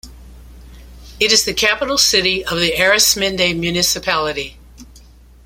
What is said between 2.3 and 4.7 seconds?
of the Arismendi municipality.